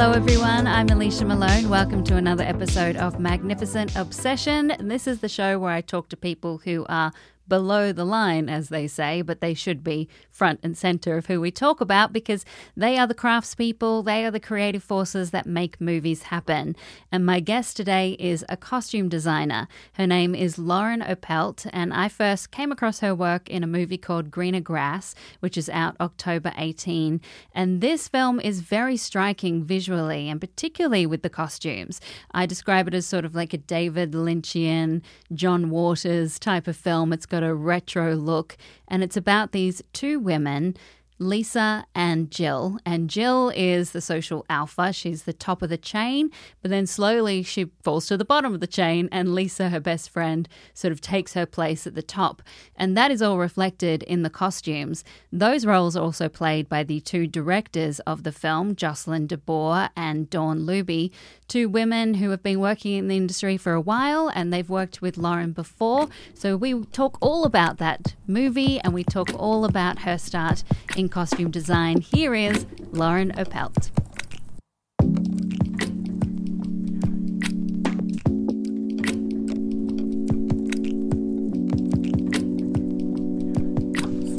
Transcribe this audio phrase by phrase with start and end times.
[0.00, 0.68] Hello, everyone.
[0.68, 1.68] I'm Alicia Malone.
[1.68, 4.72] Welcome to another episode of Magnificent Obsession.
[4.78, 7.12] This is the show where I talk to people who are
[7.48, 11.40] below the line, as they say, but they should be front and center of who
[11.40, 12.44] we talk about because
[12.76, 16.76] they are the craftspeople, they are the creative forces that make movies happen.
[17.10, 19.68] And my guest today is a costume designer.
[19.94, 23.98] Her name is Lauren Oppelt, and I first came across her work in a movie
[23.98, 27.20] called Greener Grass, which is out October 18.
[27.54, 32.00] And this film is very striking visually, and particularly with the costumes.
[32.32, 37.12] I describe it as sort of like a David Lynchian, John Waters type of film.
[37.12, 38.56] It's got got a retro look,
[38.88, 40.76] and it's about these two women
[41.20, 42.78] Lisa and Jill.
[42.86, 44.92] And Jill is the social alpha.
[44.92, 46.30] She's the top of the chain,
[46.62, 50.10] but then slowly she falls to the bottom of the chain, and Lisa, her best
[50.10, 52.42] friend, sort of takes her place at the top.
[52.76, 55.04] And that is all reflected in the costumes.
[55.32, 60.30] Those roles are also played by the two directors of the film, Jocelyn DeBoer and
[60.30, 61.10] Dawn Luebbe,
[61.48, 65.02] two women who have been working in the industry for a while, and they've worked
[65.02, 66.08] with Lauren before.
[66.34, 70.62] So we talk all about that movie, and we talk all about her start
[70.96, 73.90] in costume design, here is Lauren Oppelt.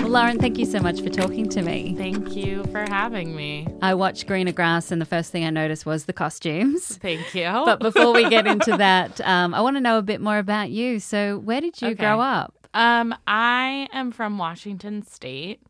[0.10, 1.94] Lauren, thank you so much for talking to me.
[1.96, 3.68] Thank you for having me.
[3.80, 6.98] I watched Greener Grass, and the first thing I noticed was the costumes.
[7.02, 7.44] Thank you.
[7.44, 10.72] But before we get into that, um, I want to know a bit more about
[10.72, 11.00] you.
[11.00, 11.94] So, where did you okay.
[11.94, 12.56] grow up?
[12.74, 15.62] Um, I am from Washington State.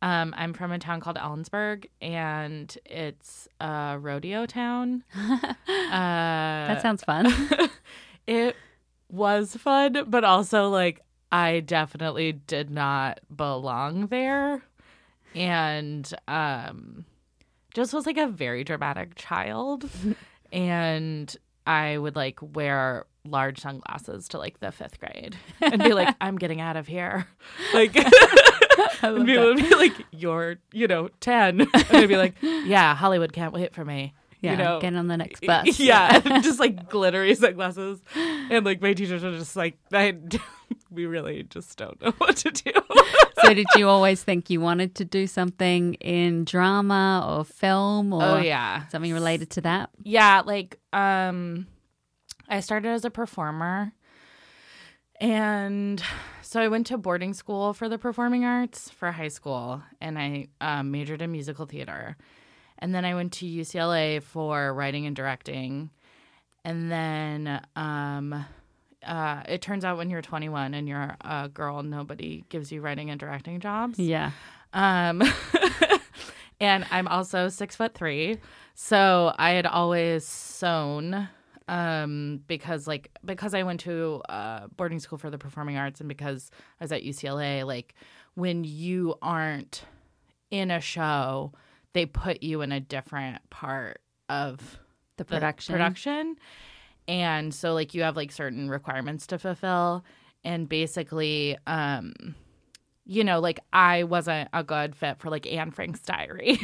[0.00, 5.04] Um, I'm from a town called Ellensburg, and it's a rodeo town.
[5.14, 7.30] uh, that sounds fun.
[8.26, 8.56] it
[9.10, 14.62] was fun, but also like I definitely did not belong there,
[15.34, 17.06] and um,
[17.74, 19.88] just was like a very dramatic child,
[20.52, 21.34] and
[21.66, 26.36] I would like wear large sunglasses to like the fifth grade and be like, I'm
[26.36, 27.26] getting out of here.
[27.72, 27.96] Like
[29.02, 31.60] and people would be like, You're, you know, ten.
[31.60, 34.14] And they'd be like, Yeah, Hollywood can't wait for me.
[34.42, 35.78] Yeah, you know, get on the next bus.
[35.78, 40.16] Yeah, just like glittery sunglasses, and like my teachers were just like, I,
[40.90, 42.72] "We really just don't know what to do."
[43.40, 48.22] so, did you always think you wanted to do something in drama or film, or
[48.22, 49.90] oh yeah, something related to that?
[50.02, 51.68] Yeah, like um,
[52.48, 53.92] I started as a performer,
[55.20, 56.02] and
[56.40, 60.48] so I went to boarding school for the performing arts for high school, and I
[60.60, 62.16] um, majored in musical theater.
[62.82, 65.90] And then I went to UCLA for writing and directing.
[66.64, 68.44] And then um,
[69.06, 73.08] uh, it turns out when you're 21 and you're a girl, nobody gives you writing
[73.08, 74.00] and directing jobs.
[74.00, 74.32] Yeah.
[74.72, 75.22] Um,
[76.60, 78.38] and I'm also six foot three.
[78.74, 81.28] So I had always sewn
[81.68, 86.08] um, because like because I went to uh, boarding school for the performing arts and
[86.08, 86.50] because
[86.80, 87.94] I was at UCLA, like
[88.34, 89.84] when you aren't
[90.50, 91.52] in a show,
[91.92, 94.78] they put you in a different part of
[95.16, 95.72] the production.
[95.72, 96.36] The production.
[97.08, 100.04] And so like you have like certain requirements to fulfill
[100.44, 102.34] and basically um
[103.04, 106.56] you know, like I wasn't a good fit for like Anne Frank's diary.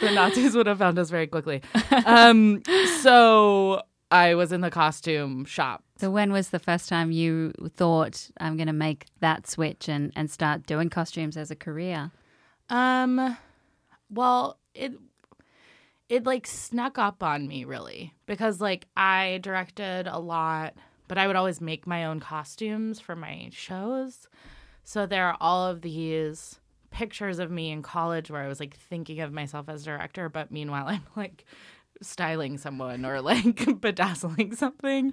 [0.00, 1.62] the Nazis would have found us very quickly.
[2.04, 2.62] Um,
[3.00, 5.84] so I was in the costume shop.
[5.98, 10.12] So when was the first time you thought I'm going to make that switch and
[10.16, 12.10] and start doing costumes as a career?
[12.70, 13.36] Um,
[14.12, 14.92] well, it
[16.08, 20.74] it like snuck up on me really because like I directed a lot,
[21.08, 24.28] but I would always make my own costumes for my shows.
[24.84, 28.76] So there are all of these pictures of me in college where I was like
[28.76, 31.44] thinking of myself as director, but meanwhile I'm like
[32.02, 35.12] styling someone or like bedazzling something.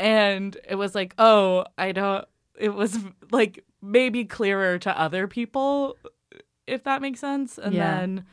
[0.00, 2.24] And it was like, oh, I don't,
[2.58, 2.98] it was
[3.30, 5.96] like maybe clearer to other people,
[6.66, 7.58] if that makes sense.
[7.58, 7.98] And yeah.
[7.98, 8.24] then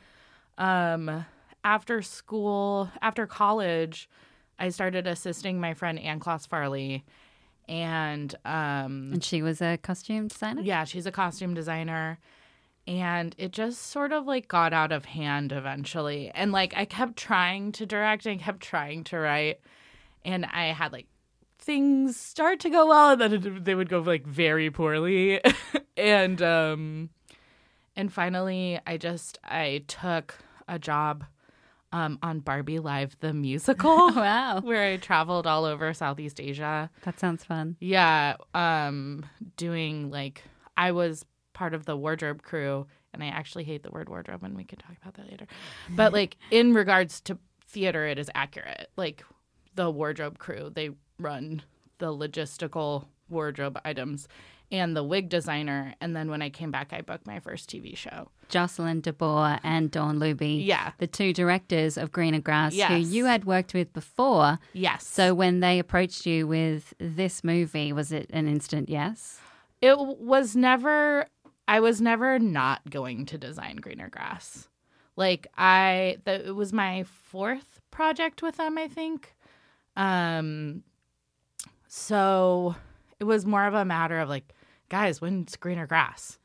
[0.60, 1.26] um,
[1.64, 4.08] after school, after college,
[4.60, 7.04] I started assisting my friend Ann Kloss Farley.
[7.68, 10.62] And um, and she was a costume designer.
[10.64, 12.20] Yeah, she's a costume designer
[12.90, 17.16] and it just sort of like got out of hand eventually and like i kept
[17.16, 19.60] trying to direct and kept trying to write
[20.26, 21.06] and i had like
[21.60, 25.40] things start to go well and then it, they would go like very poorly
[25.98, 27.10] and um
[27.96, 30.36] and finally i just i took
[30.70, 31.26] a job
[31.92, 33.90] um, on Barbie Live the musical.
[34.16, 34.60] wow.
[34.64, 36.90] Where I traveled all over Southeast Asia.
[37.04, 37.76] That sounds fun.
[37.80, 38.36] Yeah.
[38.54, 39.26] Um,
[39.58, 40.44] doing like
[40.78, 44.56] I was part of the wardrobe crew, and I actually hate the word wardrobe, and
[44.56, 45.48] we can talk about that later.
[45.90, 47.38] But like in regards to
[47.68, 48.90] theater, it is accurate.
[48.96, 49.26] Like
[49.76, 51.64] the wardrobe crew, they run
[51.98, 54.28] the logistical wardrobe items
[54.72, 55.96] and the wig designer.
[56.00, 58.30] And then when I came back, I booked my first TV show.
[58.50, 60.66] Jocelyn DeBoer and Dawn Luebbe.
[60.66, 60.92] Yeah.
[60.98, 64.60] The two directors of Greener Grass who you had worked with before.
[64.74, 65.06] Yes.
[65.06, 69.40] So when they approached you with this movie, was it an instant yes?
[69.82, 71.26] it was never,
[71.68, 74.68] I was never not going to design greener grass.
[75.16, 79.36] Like I, the, it was my fourth project with them, I think.
[79.96, 80.84] Um,
[81.88, 82.76] so
[83.20, 84.54] it was more of a matter of like,
[84.90, 86.38] guys, when's greener grass?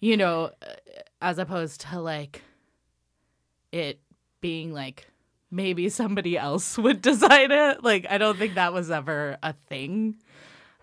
[0.00, 0.74] You know, uh,
[1.20, 2.42] as opposed to like
[3.72, 4.00] it
[4.40, 5.08] being like
[5.50, 7.82] maybe somebody else would design it.
[7.82, 10.16] Like I don't think that was ever a thing.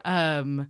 [0.04, 0.70] Um,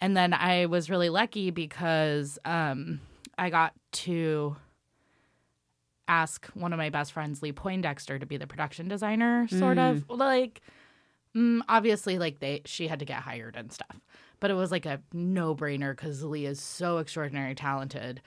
[0.00, 3.00] and then I was really lucky because um,
[3.36, 4.56] I got to
[6.08, 10.08] ask one of my best friends, Lee Poindexter, to be the production designer, sort of
[10.08, 10.60] like.
[11.36, 14.00] Mm, obviously, like they, she had to get hired and stuff,
[14.40, 18.20] but it was like a no-brainer because Lee is so extraordinarily talented,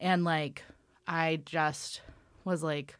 [0.00, 0.64] and like
[1.06, 2.00] I just
[2.44, 2.96] was like,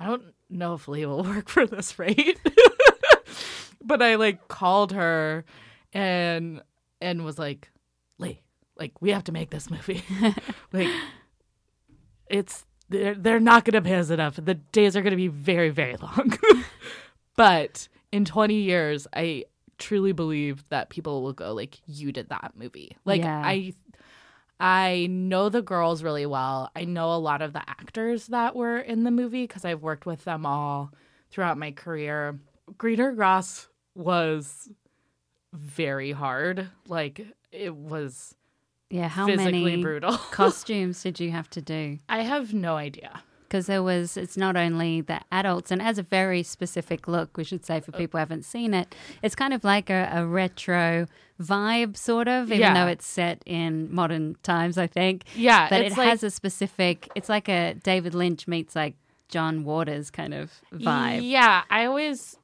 [0.00, 2.40] I don't know if Lee will work for this rate,
[3.84, 5.44] but I like called her
[5.92, 6.62] and
[7.00, 7.70] and was like,
[8.18, 8.40] Lee,
[8.78, 10.02] like we have to make this movie.
[10.72, 10.88] like
[12.28, 14.36] it's they're they're not gonna pay us enough.
[14.36, 16.36] The days are gonna be very, very long.
[17.36, 19.44] but in twenty years, I
[19.78, 22.96] truly believe that people will go like, You did that movie.
[23.04, 23.42] Like Yeah.
[23.44, 23.74] I
[24.58, 26.70] I know the girls really well.
[26.74, 30.06] I know a lot of the actors that were in the movie because I've worked
[30.06, 30.92] with them all
[31.30, 32.38] throughout my career.
[32.78, 34.70] Greener Grass was
[35.52, 36.68] very hard.
[36.88, 38.34] Like it was
[38.90, 40.16] Yeah, how physically many brutal.
[40.30, 41.98] costumes did you have to do?
[42.08, 43.22] I have no idea.
[43.46, 47.44] Because there was, it's not only the adults, and has a very specific look, we
[47.44, 47.98] should say, for oh.
[47.98, 48.94] people who haven't seen it.
[49.22, 51.06] It's kind of like a, a retro
[51.40, 52.74] vibe, sort of, even Yeah.
[52.74, 55.24] though it's set in modern times, I think.
[55.34, 58.94] Yeah, But it like- has a specific, it's like a David Lynch meets like
[59.28, 61.20] John Waters kind of vibe.
[61.22, 62.38] Yeah, I always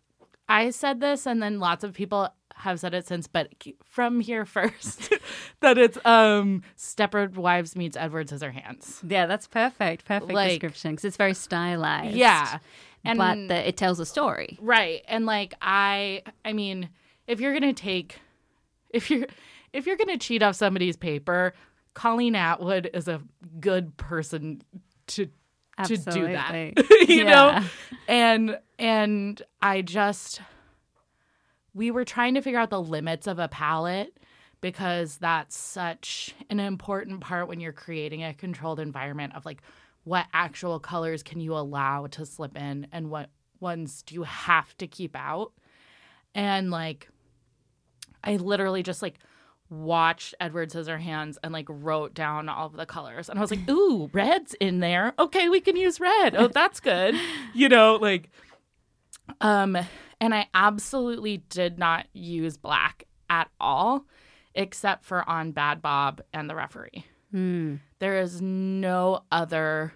[0.49, 2.29] I said this and then lots of people
[2.63, 3.53] have said it since, but
[3.85, 5.13] from here first
[5.61, 9.01] that it's um Stepford Wives meets Edward Scissorhands.
[9.09, 10.05] Yeah, that's perfect.
[10.05, 12.17] Perfect Like- description because it's very stylized.
[12.17, 12.59] Yeah.
[13.05, 14.59] And but the, it tells a story.
[14.61, 15.03] Right.
[15.09, 16.89] And like I I mean,
[17.27, 18.21] if you're going to take
[18.91, 19.27] if you're
[19.73, 21.55] if you're going to cheat off somebody's paper,
[21.95, 23.21] Colleen Atwood is a
[23.61, 24.63] good person
[25.09, 25.27] to
[25.87, 26.53] to do that.
[27.09, 27.31] You Yeah.
[27.59, 27.65] know?
[28.07, 30.41] And and I just
[31.75, 34.19] we were trying to figure out the limits of a palette
[34.61, 39.61] because that's such an important part when you're creating a controlled environment of like
[40.05, 43.31] what actual colors can you allow to slip in and what
[43.61, 45.53] ones do you have to keep out.
[46.35, 47.09] And like
[48.25, 49.19] i literally just like
[49.69, 53.29] watched edward scissorhands and like wrote down all of the colors.
[53.29, 55.13] And i was like ooh red's in there.
[55.19, 56.35] Okay we can use red.
[56.37, 57.15] Oh that's good.
[57.55, 58.31] You know like
[59.41, 59.77] um
[60.23, 64.07] and i absolutely did not use black at all
[64.55, 67.77] except for on bad bob and the referee Hmm.
[67.99, 69.93] there is no other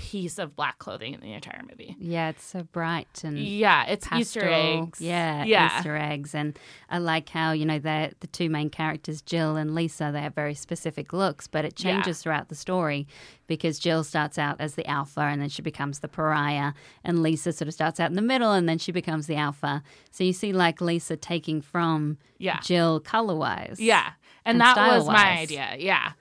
[0.00, 1.94] piece of black clothing in the entire movie.
[2.00, 5.00] Yeah, it's so bright and Yeah, it's Easter eggs.
[5.00, 6.34] Yeah, yeah, Easter eggs.
[6.34, 10.22] And I like how, you know, the the two main characters, Jill and Lisa, they
[10.22, 11.92] have very specific looks, but it Yeah.
[11.92, 13.06] changes throughout the story
[13.46, 16.72] because Jill starts out as the alpha and then she becomes the pariah.
[17.04, 19.82] And Lisa sort of starts out in the middle and then she becomes the alpha.
[20.10, 22.58] So you see like Lisa taking from Yeah.
[22.60, 23.78] Jill color wise.
[23.78, 24.12] yeah,
[24.44, 25.76] and, And that was my idea.
[25.78, 26.12] Yeah,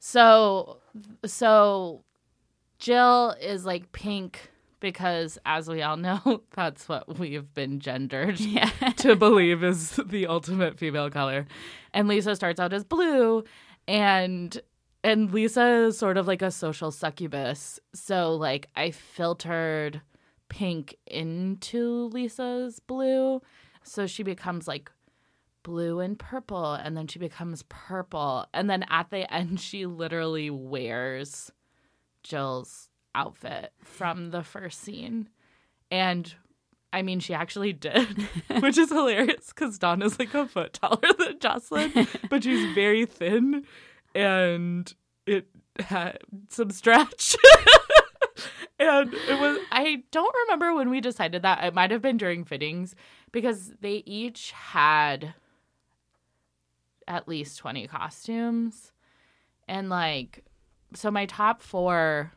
[0.00, 0.78] so
[1.24, 2.02] so
[2.78, 8.70] Jill is like pink because, as we all know, that's what we've been gendered Yeah.
[8.98, 11.46] to believe is the ultimate female color.
[11.92, 13.44] And Lisa starts out as blue
[13.86, 14.60] and
[15.04, 17.78] and Lisa is sort of like a social succubus.
[17.94, 20.02] So like I filtered
[20.48, 23.40] pink into Lisa's blue.
[23.84, 24.90] So she becomes like
[25.62, 30.48] blue and purple and then she becomes purple and then at the end she literally
[30.50, 31.50] wears
[32.28, 35.28] Jill's outfit from the first scene.
[35.90, 36.32] And
[36.92, 38.28] I mean, she actually did,
[38.60, 43.64] which is hilarious because Donna's like a foot taller than Jocelyn, but she's very thin
[44.14, 44.92] and
[45.26, 45.48] it
[45.80, 46.18] had
[46.48, 47.36] some stretch.
[48.78, 51.64] and it was, I don't remember when we decided that.
[51.64, 52.94] It might have been during fittings
[53.32, 55.34] because they each had
[57.06, 58.92] at least 20 costumes.
[59.66, 60.44] And like,
[60.94, 62.32] so my top four,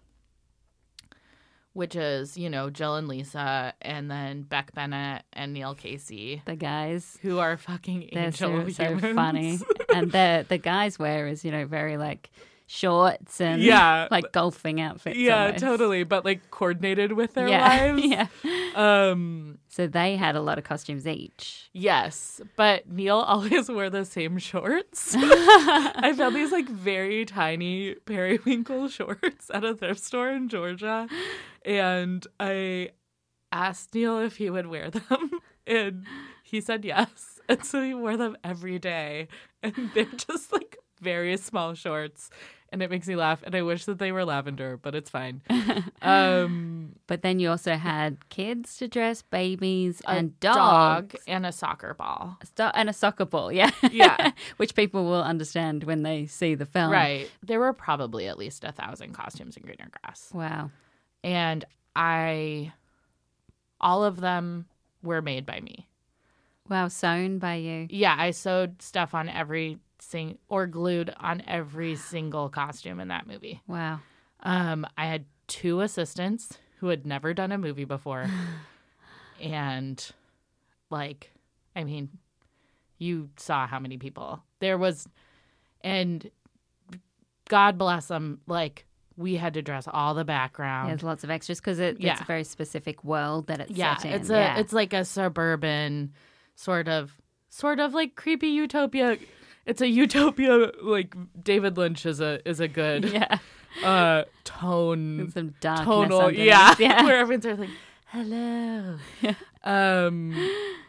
[1.73, 6.55] which is, you know, Jill and Lisa, and then Beck Bennett and Neil Casey, The
[6.55, 7.17] guys.
[7.21, 9.59] who are fucking They're so, so funny.
[9.93, 12.29] and the the guys wear is, you know, very like
[12.71, 14.07] shorts and Yeah.
[14.09, 15.17] like golfing outfits.
[15.17, 15.59] Yeah, almost.
[15.63, 16.03] totally.
[16.03, 17.67] But like coordinated with their yeah.
[17.93, 18.03] lives.
[18.05, 18.27] yeah.
[18.75, 21.69] Um, So they had a lot of costumes each.
[21.73, 25.13] yes, but Neil always wore the same shorts.
[25.17, 31.07] I found these like very tiny periwinkle shorts at a thrift store in Georgia,
[31.65, 32.91] and I
[33.51, 35.29] asked Neil if he would wear them,
[35.67, 36.05] and
[36.43, 37.39] he said yes.
[37.49, 39.27] And so he wore them every day,
[39.61, 42.29] and they're just like very small shorts,
[42.71, 43.43] and it makes me laugh.
[43.43, 45.41] And I wish that they were lavender, but it's fine.
[46.01, 51.51] Um, But then you also had kids to dress, babies, a and dog and a
[51.51, 52.39] soccer ball.
[52.57, 53.69] A and a soccer ball, yeah.
[53.91, 54.31] Yeah.
[54.57, 56.91] Which people will understand when they see the film.
[56.91, 57.29] Right.
[57.43, 60.31] There were probably at least a thousand costumes in Greener Grass.
[60.33, 60.71] Wow.
[61.23, 62.73] And I,
[63.79, 64.65] all of them
[65.03, 65.87] were made by me.
[66.69, 67.87] Wow, sewn by you.
[67.89, 69.77] Yeah, I sewed stuff on every
[70.11, 73.61] sing or glued on every single costume in that movie.
[73.67, 73.99] Wow.
[74.41, 78.29] Um, I had two assistants who had never done a movie before.
[79.41, 80.05] and
[80.89, 81.31] like,
[81.75, 82.09] I mean,
[82.97, 85.07] you saw how many people there was
[85.81, 86.29] and
[87.49, 88.85] God bless them, like
[89.17, 90.89] we had to dress all the background.
[90.89, 92.13] There's lots of extras because it, Yeah.
[92.13, 94.21] it's a very specific world that it's yeah, set in.
[94.21, 94.57] it's a yeah.
[94.57, 96.13] it's like a suburban
[96.55, 97.11] sort of
[97.49, 99.17] sort of like creepy utopia.
[99.65, 103.37] It's a utopia like David Lynch is a is a good yeah.
[103.83, 107.03] uh tone With some darkness tonal yeah, yeah.
[107.05, 107.69] where everyone's sort of like
[108.07, 108.97] hello
[109.63, 110.33] um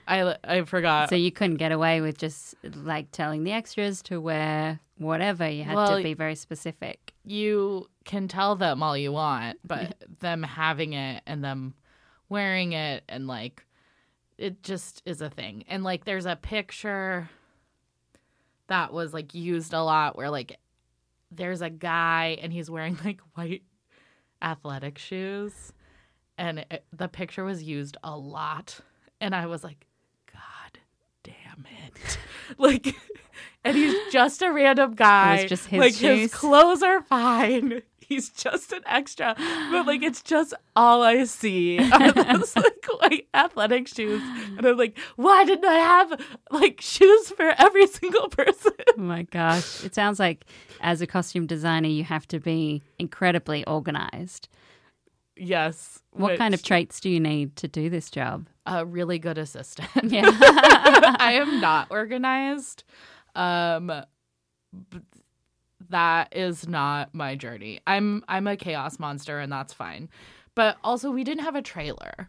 [0.09, 4.21] i i forgot So you couldn't get away with just like telling the extras to
[4.21, 5.49] wear whatever.
[5.49, 7.13] You had Well, to be very specific.
[7.25, 11.75] you can tell them all you want but them having it and them
[12.29, 13.65] wearing it and like
[14.39, 17.29] it just is a thing and like there's a picture
[18.69, 20.59] that was like used a lot where like
[21.31, 23.63] there's a guy and he's wearing like white
[24.41, 25.73] athletic shoes.
[26.39, 28.81] And it, the picture was used a lot.
[29.21, 29.87] And i was like
[30.33, 30.79] god
[31.23, 32.19] damn it.
[32.59, 32.95] Like
[33.65, 36.21] and he's just a random guy It was just his like shoes.
[36.21, 39.35] his clothes are fine he's just an extra
[39.71, 44.21] but like it's just all i see are those like white athletic shoes
[44.57, 49.23] and i'm like why didn't i have like shoes for every single person Oh my
[49.23, 49.85] gosh.
[49.85, 50.45] It sounds like
[50.81, 54.49] as a costume designer, you have to be incredibly organized.
[55.37, 58.49] yes What kind of traits do you need to do this job?
[58.67, 60.23] a really good assistant Yeah.
[61.19, 62.85] I am not organized.
[63.35, 63.91] Um
[65.93, 67.81] that is not my journey.
[67.87, 70.09] I'm I'm a chaos monster and that's fine.
[70.55, 72.29] But also we didn't have a trailer.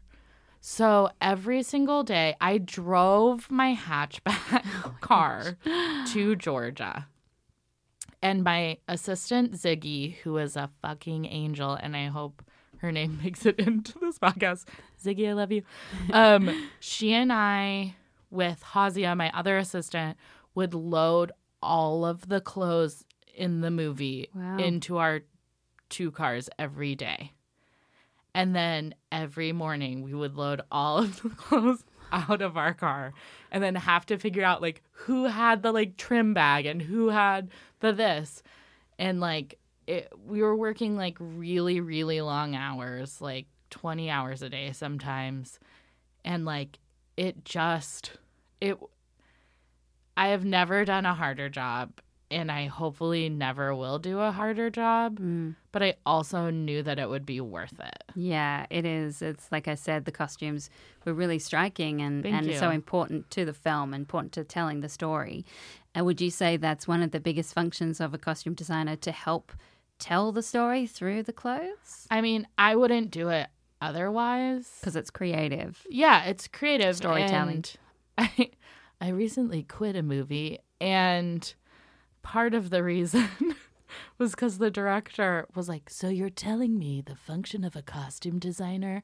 [0.61, 5.57] So every single day I drove my hatchback car
[6.13, 7.07] to Georgia.
[8.21, 12.41] And my assistant Ziggy, who is a fucking angel, and I hope
[12.77, 14.65] her name makes it into this podcast.
[15.03, 15.63] Ziggy, I love you.
[16.13, 17.95] Um, she and I,
[18.29, 20.17] with Hazia, my other assistant,
[20.55, 24.57] would load all of the clothes in the movie Wow.
[24.57, 25.21] into our
[25.89, 27.31] two cars every day.
[28.35, 33.13] And then every morning we would load all of the clothes out of our car
[33.51, 37.09] and then have to figure out like who had the like trim bag and who
[37.09, 37.49] had
[37.79, 38.41] the this.
[38.97, 44.49] And like it, we were working like really, really long hours, like 20 hours a
[44.49, 45.59] day sometimes.
[46.23, 46.79] And like
[47.17, 48.13] it just,
[48.61, 48.77] it,
[50.15, 51.99] I have never done a harder job
[52.33, 55.19] and I hopefully never will do a harder job.
[55.19, 55.55] Mm.
[55.71, 58.03] But I also knew that it would be worth it.
[58.15, 59.21] Yeah, it is.
[59.21, 60.69] It's like I said, the costumes
[61.05, 64.89] were really striking and, Thank and so important to the film, important to telling the
[64.89, 65.45] story.
[65.95, 69.11] And would you say that's one of the biggest functions of a costume designer to
[69.11, 69.51] help
[69.99, 72.07] tell the story through the clothes?
[72.09, 73.47] I mean, I wouldn't do it
[73.81, 74.77] otherwise.
[74.79, 75.85] Because it's creative.
[75.89, 77.55] Yeah, it's creative Storytelling.
[77.55, 77.75] and
[78.17, 78.51] I
[79.01, 81.53] I recently quit a movie and
[82.23, 83.29] part of the reason
[84.17, 88.39] was because the director was like, So you're telling me the function of a costume
[88.39, 89.03] designer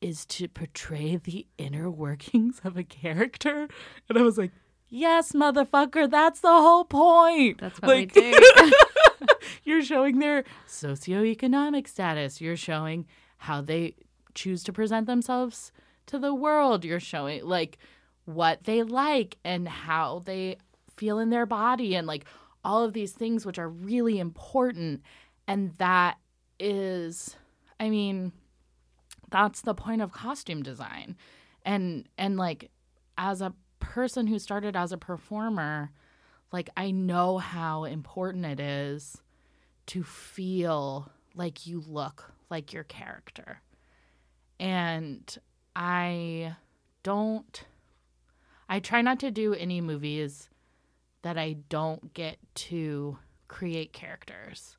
[0.00, 3.68] is to portray the inner workings of a character?
[4.08, 4.52] And I was like,
[4.88, 7.60] Yes, motherfucker, that's the whole point.
[7.60, 8.72] That's what like, we do.
[9.64, 12.40] you're showing their socioeconomic status.
[12.40, 13.06] You're showing
[13.38, 13.96] how they
[14.34, 15.72] choose to present themselves
[16.06, 16.84] to the world.
[16.84, 17.78] You're showing like
[18.24, 20.56] what they like and how they
[20.96, 22.24] feel in their body and like
[22.68, 25.02] all of these things which are really important
[25.46, 26.18] and that
[26.60, 27.34] is
[27.80, 28.32] I mean
[29.30, 31.16] that's the point of costume design.
[31.64, 32.70] And and like
[33.16, 35.90] as a person who started as a performer,
[36.52, 39.22] like I know how important it is
[39.86, 43.62] to feel like you look like your character.
[44.60, 45.36] And
[45.74, 46.56] I
[47.02, 47.64] don't
[48.68, 50.50] I try not to do any movies
[51.22, 54.76] that I don't get to create characters.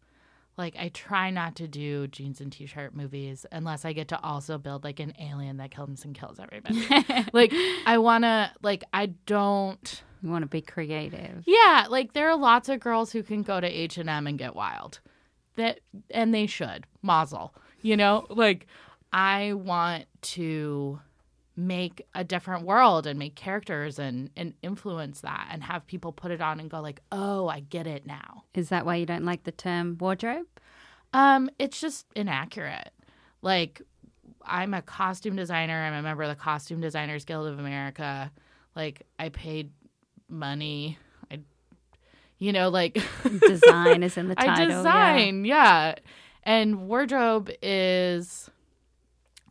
[0.57, 4.57] Like I try not to do jeans and t-shirt movies unless I get to also
[4.57, 6.85] build like an alien that comes and kills everybody.
[7.33, 7.53] like
[7.85, 11.43] I want to like I don't You want to be creative.
[11.45, 14.99] Yeah, like there are lots of girls who can go to H&M and get wild.
[15.55, 15.79] That
[16.11, 16.85] and they should.
[17.01, 17.53] Mazel.
[17.81, 18.67] You know, like
[19.13, 20.99] I want to
[21.59, 26.31] make a different world and make characters and and influence that and have people put
[26.31, 29.25] it on and go like, "Oh, I get it now." Is that why you don't
[29.25, 30.47] like the term wardrobe?
[31.13, 32.91] Um, it's just inaccurate.
[33.41, 33.81] Like
[34.45, 35.83] I'm a costume designer.
[35.83, 38.31] I'm a member of the Costume Designers Guild of America.
[38.75, 39.71] Like I paid
[40.29, 40.97] money.
[41.29, 41.39] I
[42.37, 43.01] you know, like
[43.47, 44.53] Design is in the title.
[44.53, 44.65] I yeah.
[44.65, 45.95] design, yeah.
[46.43, 48.49] And wardrobe is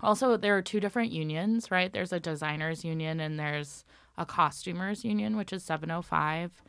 [0.02, 1.92] also there are two different unions, right?
[1.92, 3.84] There's a designers union and there's
[4.16, 6.62] a costumers union, which is 705.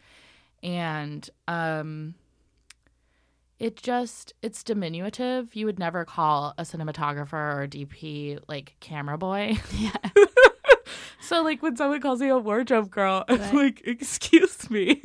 [0.64, 2.16] And um
[3.60, 5.56] it just it's diminutive.
[5.56, 9.58] You would never call a cinematographer or a DP like camera boy.
[9.78, 9.92] Yeah.
[11.22, 13.54] So like when someone calls me a wardrobe girl, I'm Right.
[13.54, 15.02] like, excuse me,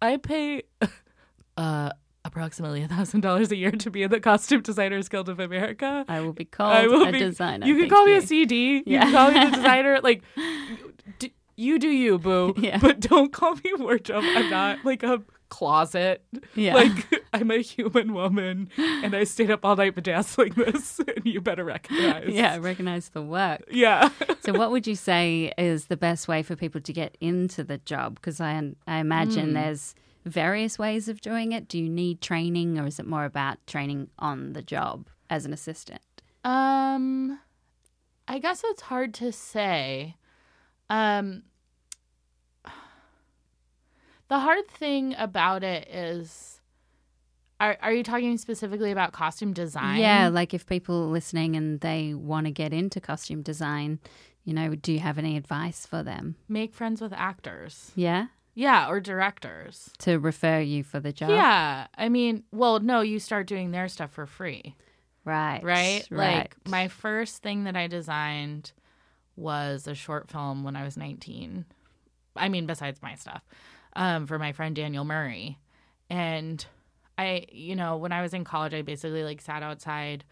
[0.00, 0.62] I pay
[1.56, 1.90] uh
[2.24, 6.04] approximately a thousand dollars a year to be in the Costume Designers Guild of America.
[6.08, 7.66] I will be called I will a be- designer.
[7.66, 8.82] You can call me a CD.
[8.86, 10.00] You can call me the designer.
[10.02, 10.22] Like,
[11.18, 12.54] d- you do you, boo.
[12.58, 12.78] Yeah.
[12.78, 14.24] But don't call me wardrobe.
[14.26, 16.22] I'm not like a closet.
[16.54, 16.74] Yeah.
[16.74, 21.40] Like I'm a human woman, and I stayed up all night bedazzling this, and you
[21.40, 22.28] better recognize.
[22.28, 23.62] yeah, recognize the work.
[23.70, 24.10] Yeah.
[24.40, 27.78] So, what would you say is the best way for people to get into the
[27.78, 28.16] job?
[28.16, 29.54] Because I, I imagine Hmm.
[29.54, 31.68] there's various ways of doing it.
[31.68, 35.52] Do you need training, or is it more about training on the job as an
[35.52, 36.02] assistant?
[36.44, 37.38] Um,
[38.28, 40.16] I guess it's hard to say.
[40.88, 41.42] Um,
[44.28, 46.60] the hard thing about it is,
[47.58, 49.98] are are you talking specifically about costume design?
[50.00, 53.98] Yeah, like if people are listening and they want to get into costume design,
[54.44, 56.36] you know, do you have any advice for them?
[56.48, 57.92] make friends with actors.
[57.94, 58.26] Yeah,
[58.60, 59.88] Yeah, or directors.
[60.00, 61.30] to refer you for the job.
[61.30, 64.76] Yeah, I mean, well, no, you start doing their stuff for free.
[65.24, 66.06] right, right?
[66.10, 66.38] right.
[66.40, 68.72] Like my first thing that I designed
[69.34, 71.64] was a short film when I was 19.
[72.36, 73.42] I mean, besides my stuff,
[73.96, 75.58] um, for my friend Daniel Murray.
[76.10, 76.62] And
[77.16, 80.22] I, you know, when I was in college, I basically like sat outside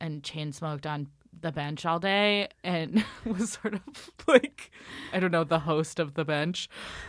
[0.00, 1.06] and chain smoked on
[1.40, 4.70] the bench all day and was sort of like
[5.12, 6.68] I don't know the host of the bench.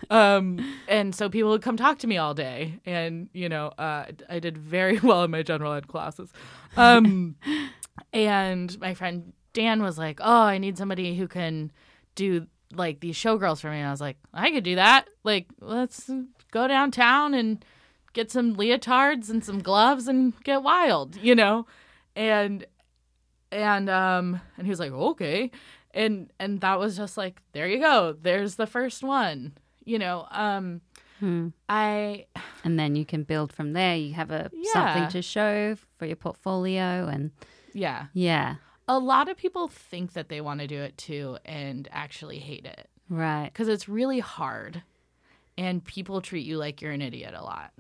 [0.10, 4.06] Um and so people would come talk to me all day and you know uh
[4.30, 6.32] I did very well in my general ed classes.
[6.78, 7.36] Um
[8.14, 11.72] and my friend Dan was like oh I need somebody who can
[12.16, 13.80] do like these showgirls for me.
[13.80, 15.10] And I was like I could do that.
[15.24, 16.10] Like let's
[16.52, 17.64] go downtown and
[18.14, 21.66] get some leotards and some gloves and get wild you know?
[22.16, 22.66] And
[23.52, 25.50] and um and he was like okay
[25.92, 29.54] and and that was just like there you go there's the first one
[29.86, 30.82] you know um
[31.20, 31.50] Hmm.
[31.68, 32.28] i
[32.64, 33.98] And then you can build from there.
[33.98, 34.72] You have a Yeah.
[34.72, 37.32] something to show for your portfolio, and
[37.74, 38.56] yeah yeah,
[38.88, 42.66] a lot of people think that they want to do it too and actually hate
[42.66, 43.50] it right.
[43.52, 44.82] because it's really hard
[45.58, 47.72] and people treat you like you're an idiot a lot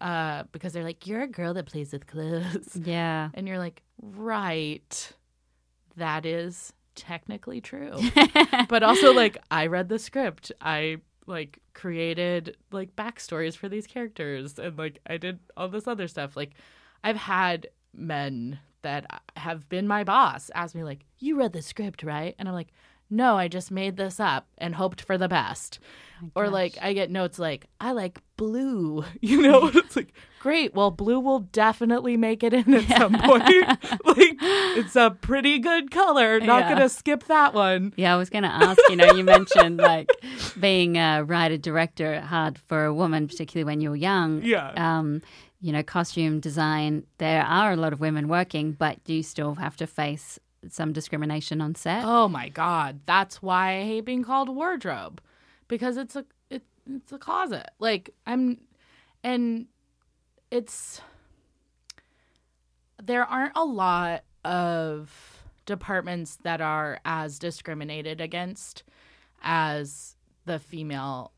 [0.00, 3.30] uh because they're like you're a girl that plays with clothes Yeah.
[3.34, 5.12] and you're like right.
[5.96, 7.98] That is technically true.
[8.68, 10.52] But also like i read the script.
[10.60, 16.08] I like created like backstories for these characters and like i did all this other
[16.08, 16.36] stuff.
[16.36, 16.50] Like
[17.04, 22.02] i've had men that have been my boss ask me like you read the script
[22.02, 22.34] right?
[22.38, 22.72] And i'm like
[23.10, 25.78] no i just made this up and hoped for the best
[26.34, 30.90] or like i get notes like i like blue you know it's like great well
[30.90, 33.42] blue will definitely make it in at some point
[34.04, 34.36] like
[34.78, 36.68] it's a pretty good color not Yeah.
[36.74, 38.78] gonna skip that one Yeah, I was going to ask.
[38.88, 40.08] You know, you mentioned like
[40.58, 44.42] being a writer director hard for a woman, particularly when you're young.
[44.42, 44.70] Yeah.
[44.76, 45.20] Um,
[45.60, 47.04] you know, costume design.
[47.18, 51.60] There are a lot of women working, but you still have to face some discrimination
[51.60, 52.04] on set.
[52.04, 55.20] Oh my god, that's why I hate being called wardrobe
[55.68, 57.70] because it's a it, it's a closet.
[57.78, 58.58] Like I'm
[59.24, 59.66] and
[60.50, 61.00] it's
[63.02, 68.82] there aren't a lot of departments that are as discriminated against
[69.42, 71.32] as the female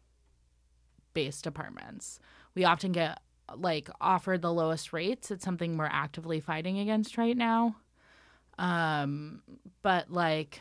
[1.15, 2.19] based departments.
[2.55, 3.21] We often get
[3.55, 5.31] like offered the lowest rates.
[5.31, 7.77] It's something we're actively fighting against right now.
[8.59, 9.43] Um,
[9.83, 10.61] but like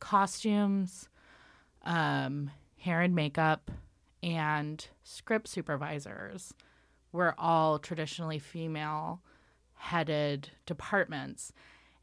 [0.00, 1.08] costumes,
[1.84, 3.70] um, hair and makeup,
[4.22, 6.54] and script supervisors
[7.12, 9.20] were all traditionally female
[9.74, 11.52] headed departments.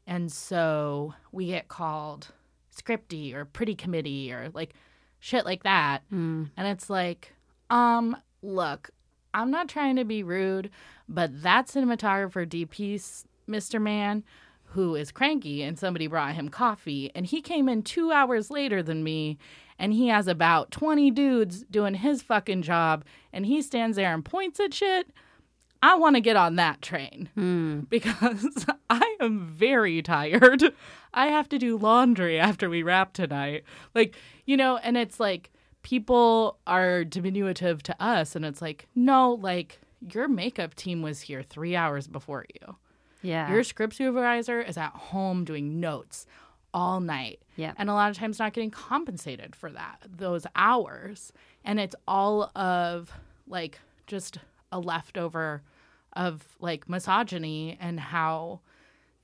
[0.06, 2.28] And so we get called
[2.74, 4.74] scripty or pretty committee or like
[5.18, 6.02] shit like that.
[6.12, 6.50] Mm.
[6.56, 7.32] And it's like,
[7.70, 8.90] um, look,
[9.34, 10.70] I'm not trying to be rude,
[11.08, 13.80] but that cinematographer DP, Mr.
[13.80, 14.24] Man,
[14.72, 18.82] who is cranky and somebody brought him coffee and he came in two hours later
[18.82, 19.38] than me
[19.78, 24.24] and he has about 20 dudes doing his fucking job and he stands there and
[24.24, 25.08] points at shit.
[25.82, 27.88] I want to get on that train Mm.
[27.90, 30.62] because I am very tired.
[31.12, 33.64] I have to do laundry after we wrap tonight.
[33.94, 34.14] Like,
[34.46, 35.50] you know, and it's like
[35.82, 39.80] people are diminutive to us, and it's like, no, like
[40.12, 42.76] your makeup team was here three hours before you.
[43.22, 43.50] Yeah.
[43.50, 46.26] Your script supervisor is at home doing notes
[46.74, 47.40] all night.
[47.56, 47.72] Yeah.
[47.76, 51.32] And a lot of times not getting compensated for that, those hours.
[51.64, 53.12] And it's all of
[53.46, 54.38] like just
[54.70, 55.62] a leftover
[56.14, 58.60] of like misogyny and how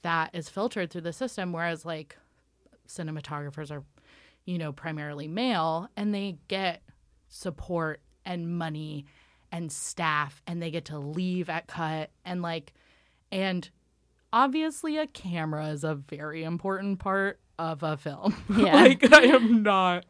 [0.03, 1.53] that is filtered through the system.
[1.53, 2.17] Whereas like
[2.87, 3.83] cinematographers are,
[4.45, 6.83] you know, primarily male and they get
[7.29, 9.07] support and money
[9.51, 12.73] and staff and they get to leave at cut and like,
[13.33, 13.71] and
[14.33, 18.37] obviously a camera is a very important part of a film.
[18.57, 18.75] Yeah.
[18.75, 20.05] like I am not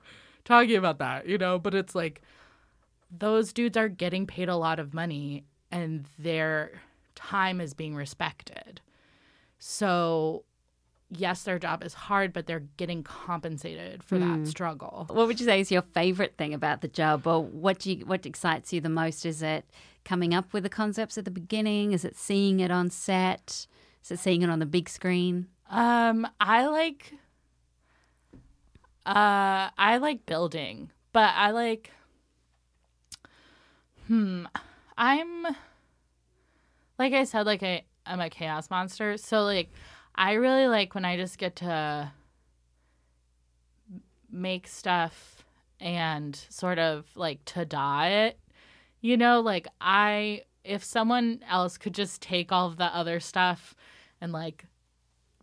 [0.45, 2.23] talking about that, you know, but it's like
[3.11, 6.81] those dudes are getting paid a lot of money and their
[7.15, 8.81] time is being respected.
[9.59, 10.45] So
[11.11, 14.47] yes, their job is hard, but they're getting compensated for that mm.
[14.47, 15.07] struggle.
[15.09, 18.05] What would you say is your favorite thing about the job, or what do you,
[18.05, 19.25] what excites you the most?
[19.25, 19.65] Is it
[20.05, 21.93] coming up with the concepts at the beginning?
[21.93, 23.67] Is it seeing it on set?
[24.09, 25.49] Is it seeing it on the big screen?
[25.69, 27.13] Um, I like
[29.05, 31.91] uh I like building, but I like
[34.07, 34.47] hmm
[34.97, 35.43] I'm
[36.99, 39.19] like I said like I I'm a chaos monster.
[39.19, 39.69] So like
[40.15, 42.11] I really like when I just get to
[44.33, 45.45] make stuff
[45.81, 48.39] and sort of like to die it.
[49.03, 53.75] You know, like I if someone else could just take all of the other stuff
[54.21, 54.65] and like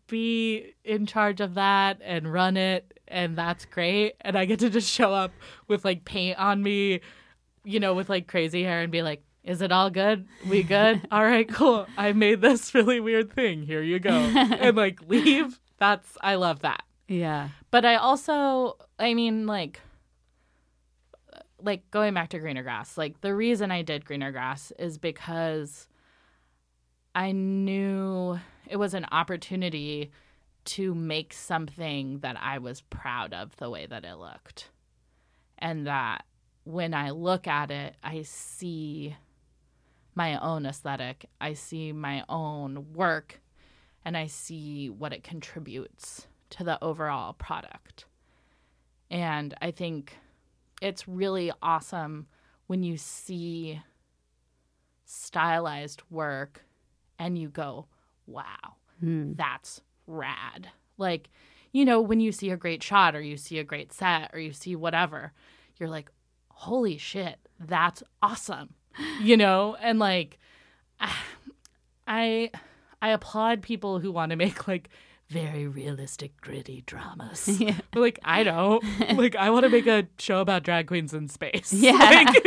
[0.07, 4.15] be in charge of that and run it and that's great.
[4.21, 5.31] And i get to just show up
[5.67, 7.01] with like paint on me
[7.63, 10.27] you know with like crazy hair and be like is it all good?
[10.47, 11.07] We good?
[11.11, 11.85] All right cool.
[11.97, 13.61] I made this really weird thing.
[13.61, 14.09] Here you go.
[14.11, 15.59] And like leave.
[15.77, 16.83] That's i love that.
[17.07, 17.49] Yeah.
[17.69, 19.81] but I also, I mean, like,
[21.61, 22.97] like going back to greener grass.
[22.97, 25.87] Like the reason I did greener grass is because
[27.15, 30.11] I knew it was an opportunity
[30.65, 34.69] to make something that I was proud of the way that it looked,
[35.57, 36.25] and that
[36.65, 39.15] when I look at it, I see
[40.13, 41.25] my own aesthetic.
[41.39, 43.41] I see my own work
[44.03, 48.05] and I see what it contributes to the overall product.
[49.11, 50.17] And I think
[50.81, 52.27] it's really awesome
[52.67, 53.81] when you see
[55.05, 56.63] stylized work
[57.19, 57.87] and you go,
[58.27, 59.33] wow, hmm.
[59.33, 60.69] that's rad.
[60.97, 61.29] Like,
[61.71, 64.39] you know, when you see a great shot or you see a great set or
[64.39, 65.33] you see whatever,
[65.77, 66.09] you're like,
[66.49, 68.73] holy shit, that's awesome.
[69.21, 70.39] You know, and like
[72.07, 72.51] I
[73.01, 74.89] I applaud people who want to make like
[75.29, 77.47] very realistic, gritty dramas.
[77.59, 77.79] Yeah.
[77.93, 78.83] Like I don't.
[79.17, 81.73] like I want to make a show about drag queens in space.
[81.73, 81.93] Yeah.
[82.33, 82.43] Like,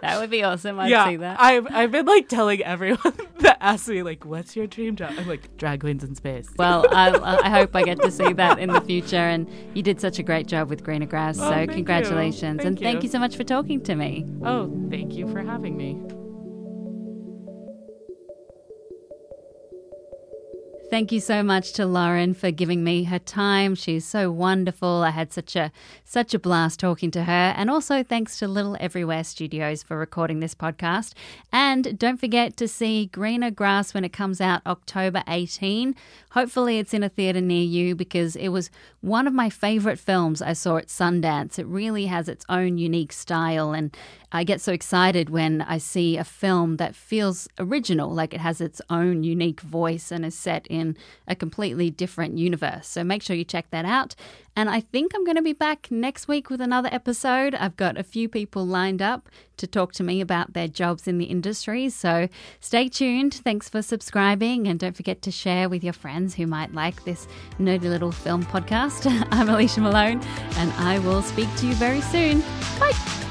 [0.00, 0.78] That would be awesome.
[0.78, 1.08] I'd yeah.
[1.08, 1.40] see that.
[1.40, 3.14] I've I've been like telling everyone
[3.64, 7.10] asks me like, "What's your dream job?" I'm like, "Drag queens in space." well, I,
[7.44, 9.16] I hope I get to see that in the future.
[9.16, 11.38] And you did such a great job with Greener Grass.
[11.38, 11.76] Oh, so thank you.
[11.76, 12.64] congratulations.
[12.64, 13.02] and Thank thank you.
[13.04, 14.26] you so much for talking to me.
[14.44, 16.23] oh, thank you for having me.
[20.90, 23.74] Thank you so much to Lauren for giving me her time.
[23.74, 25.02] She's so wonderful.
[25.02, 25.72] I had such a
[26.04, 27.54] such a blast talking to her.
[27.56, 31.14] And also thanks to Little Everywhere Studios for recording this podcast.
[31.50, 35.96] And don't forget to see Greener Grass when it comes out October 18.
[36.32, 38.70] Hopefully it's in a theater near you because it was
[39.00, 41.58] one of my favorite films I saw at Sundance.
[41.58, 43.96] It really has its own unique style and
[44.34, 48.60] I get so excited when I see a film that feels original, like it has
[48.60, 50.96] its own unique voice and is set in
[51.28, 52.88] a completely different universe.
[52.88, 54.16] So make sure you check that out.
[54.56, 57.54] And I think I'm going to be back next week with another episode.
[57.54, 61.18] I've got a few people lined up to talk to me about their jobs in
[61.18, 61.88] the industry.
[61.88, 63.34] So stay tuned.
[63.34, 64.66] Thanks for subscribing.
[64.66, 67.28] And don't forget to share with your friends who might like this
[67.60, 69.06] nerdy little film podcast.
[69.30, 70.20] I'm Alicia Malone,
[70.56, 72.40] and I will speak to you very soon.
[72.80, 73.23] Bye.